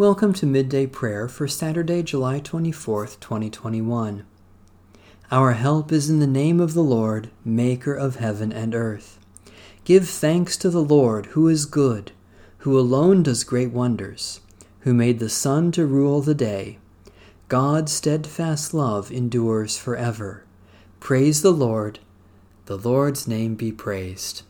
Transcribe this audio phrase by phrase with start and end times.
[0.00, 4.24] Welcome to Midday Prayer for Saturday, July 24th, 2021.
[5.30, 9.18] Our help is in the name of the Lord, Maker of heaven and earth.
[9.84, 12.12] Give thanks to the Lord, who is good,
[12.60, 14.40] who alone does great wonders,
[14.80, 16.78] who made the sun to rule the day.
[17.48, 20.46] God's steadfast love endures forever.
[20.98, 21.98] Praise the Lord.
[22.64, 24.44] The Lord's name be praised.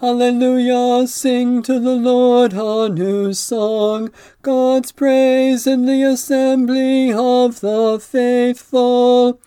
[0.00, 4.12] Hallelujah, sing to the Lord a new song,
[4.42, 9.40] God's praise in the assembly of the faithful.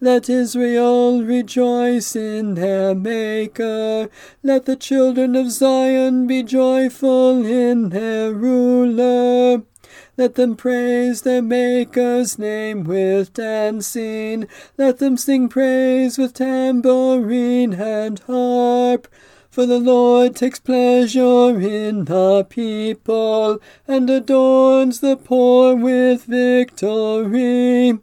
[0.00, 4.08] Let Israel rejoice in their Maker.
[4.42, 9.62] Let the children of Zion be joyful in their ruler.
[10.16, 14.48] Let them praise their Maker's name with dancing.
[14.78, 19.06] Let them sing praise with tambourine and harp.
[19.50, 27.98] For the Lord takes pleasure in the people, and adorns the poor with victory.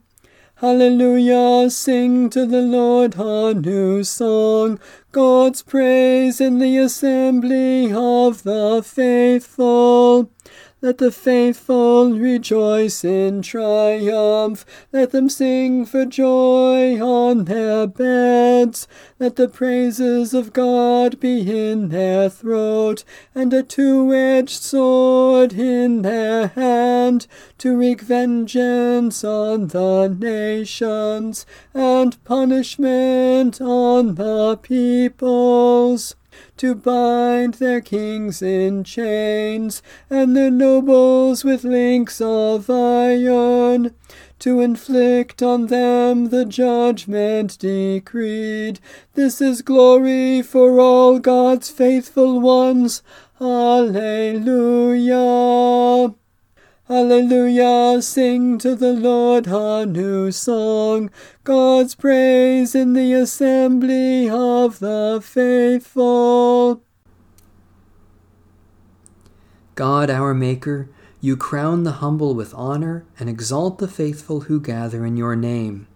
[0.56, 4.80] Hallelujah, sing to the Lord a new song,
[5.12, 10.32] God's praise in the assembly of the faithful.
[10.82, 14.66] Let the faithful rejoice in triumph.
[14.92, 18.86] Let them sing for joy on their beds.
[19.18, 26.02] Let the praises of God be in their throat, and a two edged sword in
[26.02, 27.26] their hand,
[27.60, 36.16] to wreak vengeance on the nations, and punishment on the peoples
[36.58, 43.94] to bind their kings in chains, and their nobles with links of iron,
[44.40, 48.80] to inflict on them the judgment decreed.
[49.14, 53.02] This is glory for all God's faithful ones.
[53.40, 55.16] Alleluia.
[56.88, 61.10] Alleluia, sing to the Lord a new song,
[61.44, 66.84] God's praise in the assembly of the faithful.
[69.74, 70.88] God, our Maker,
[71.20, 75.88] you crown the humble with honor and exalt the faithful who gather in your name.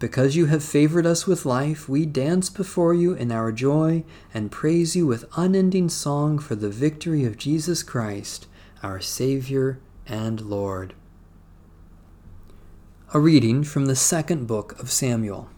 [0.00, 4.02] Because you have favored us with life, we dance before you in our joy
[4.34, 8.48] and praise you with unending song for the victory of Jesus Christ,
[8.82, 9.78] our Savior
[10.08, 10.94] and Lord.
[13.14, 15.48] A reading from the second book of Samuel.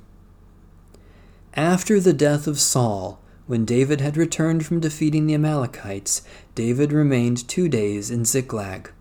[1.54, 6.22] After the death of Saul, when David had returned from defeating the Amalekites,
[6.54, 8.92] David remained two days in Ziklag.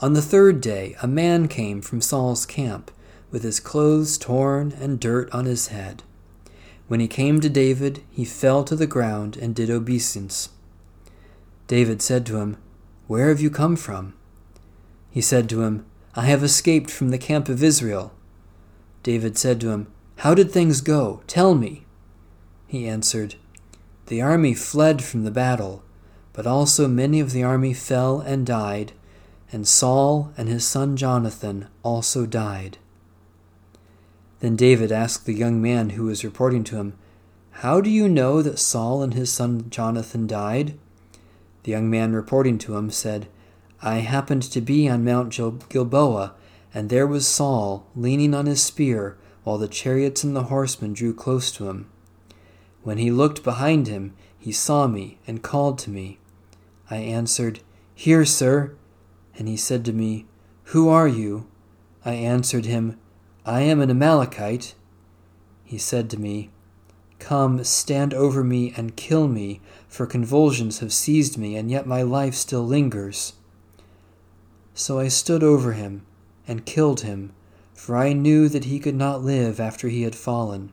[0.00, 2.90] On the third day, a man came from Saul's camp,
[3.30, 6.02] with his clothes torn and dirt on his head.
[6.88, 10.48] When he came to David, he fell to the ground and did obeisance.
[11.66, 12.56] David said to him,
[13.06, 14.14] Where have you come from?
[15.14, 15.86] He said to him,
[16.16, 18.12] I have escaped from the camp of Israel.
[19.04, 19.86] David said to him,
[20.16, 21.22] How did things go?
[21.28, 21.84] Tell me.
[22.66, 23.36] He answered,
[24.06, 25.84] The army fled from the battle,
[26.32, 28.90] but also many of the army fell and died,
[29.52, 32.78] and Saul and his son Jonathan also died.
[34.40, 36.94] Then David asked the young man who was reporting to him,
[37.62, 40.76] How do you know that Saul and his son Jonathan died?
[41.62, 43.28] The young man reporting to him said,
[43.86, 45.30] I happened to be on Mount
[45.68, 46.32] Gilboa,
[46.72, 51.12] and there was Saul leaning on his spear while the chariots and the horsemen drew
[51.12, 51.90] close to him.
[52.82, 56.18] When he looked behind him, he saw me and called to me.
[56.88, 57.60] I answered,
[57.94, 58.74] Here, sir.
[59.36, 60.24] And he said to me,
[60.72, 61.46] Who are you?
[62.06, 62.98] I answered him,
[63.44, 64.74] I am an Amalekite.
[65.62, 66.48] He said to me,
[67.18, 72.00] Come, stand over me and kill me, for convulsions have seized me, and yet my
[72.00, 73.34] life still lingers.
[74.74, 76.02] So I stood over him
[76.48, 77.32] and killed him,
[77.72, 80.72] for I knew that he could not live after he had fallen.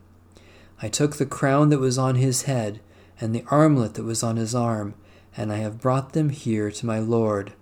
[0.82, 2.80] I took the crown that was on his head
[3.20, 4.94] and the armlet that was on his arm,
[5.36, 7.52] and I have brought them here to my Lord.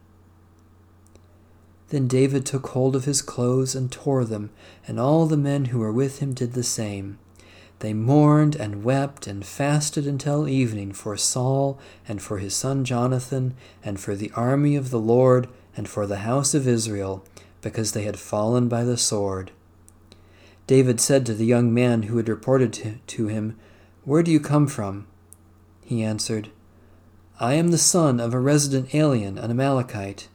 [1.91, 4.51] Then David took hold of his clothes and tore them,
[4.87, 7.19] and all the men who were with him did the same.
[7.81, 11.79] They mourned and wept and fasted until evening for Saul
[12.09, 16.19] and for his son Jonathan and for the army of the Lord and for the
[16.19, 17.25] house of Israel,
[17.63, 19.51] because they had fallen by the sword.
[20.67, 23.59] David said to the young man who had reported to, him,
[24.05, 25.07] Where do you come from?
[25.85, 26.51] He answered,
[27.41, 30.29] I am the son of a resident alien, an Amalekite.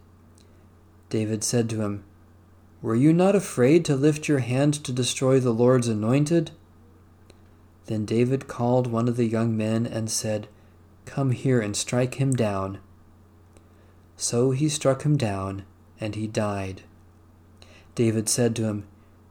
[1.09, 2.03] David said to him,
[2.81, 6.51] Were you not afraid to lift your hand to destroy the Lord's anointed?
[7.85, 10.47] Then David called one of the young men and said,
[11.05, 12.79] Come here and strike him down.
[14.17, 15.65] So he struck him down,
[15.99, 16.81] and he died.
[17.95, 18.87] David said to him,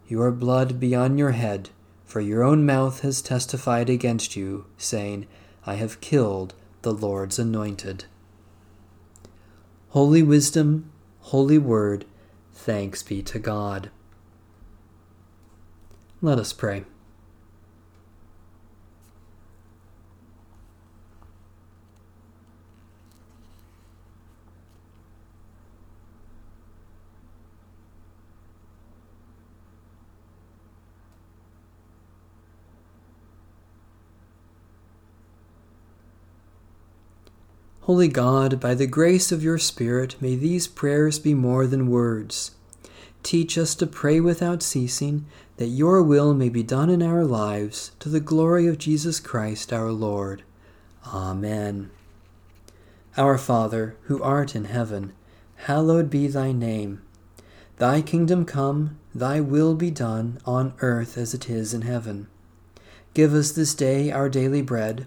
[0.09, 1.71] Your blood be on your head,
[2.05, 5.27] for your own mouth has testified against you, saying,
[5.67, 8.05] I have killed the Lord's anointed.
[9.91, 10.91] Holy Wisdom,
[11.21, 12.05] Holy Word,
[12.53, 13.91] thanks be to God.
[16.21, 16.85] Let us pray.
[37.85, 42.53] Holy God, by the grace of your Spirit, may these prayers be more than words.
[43.23, 45.27] Teach us to pray without ceasing,
[45.59, 49.71] that your will may be done in our lives, to the glory of Jesus Christ
[49.71, 50.45] our Lord.
[51.09, 51.91] Amen.
[53.19, 55.13] Our Father, who art in heaven,
[55.57, 57.03] hallowed be thy name.
[57.77, 62.29] Thy kingdom come, thy will be done, on earth as it is in heaven.
[63.13, 65.07] Give us this day our daily bread